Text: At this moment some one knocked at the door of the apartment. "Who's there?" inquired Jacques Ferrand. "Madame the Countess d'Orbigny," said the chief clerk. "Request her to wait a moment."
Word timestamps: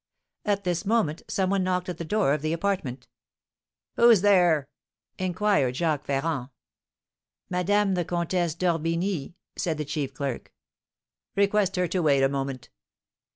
At 0.45 0.63
this 0.63 0.83
moment 0.83 1.21
some 1.27 1.51
one 1.51 1.63
knocked 1.63 1.87
at 1.87 1.99
the 1.99 2.03
door 2.03 2.33
of 2.33 2.41
the 2.41 2.53
apartment. 2.53 3.07
"Who's 3.97 4.21
there?" 4.21 4.67
inquired 5.19 5.75
Jacques 5.75 6.05
Ferrand. 6.05 6.49
"Madame 7.51 7.93
the 7.93 8.03
Countess 8.03 8.55
d'Orbigny," 8.55 9.35
said 9.55 9.77
the 9.77 9.85
chief 9.85 10.11
clerk. 10.15 10.51
"Request 11.35 11.75
her 11.75 11.87
to 11.89 12.01
wait 12.01 12.23
a 12.23 12.29
moment." 12.29 12.71